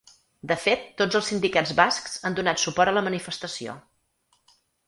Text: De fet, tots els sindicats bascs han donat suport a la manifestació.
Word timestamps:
De 0.51 0.55
fet, 0.61 0.87
tots 1.01 1.19
els 1.19 1.29
sindicats 1.33 1.75
bascs 1.81 2.17
han 2.31 2.39
donat 2.41 2.65
suport 2.65 2.95
a 2.95 2.99
la 2.99 3.07
manifestació. 3.11 3.77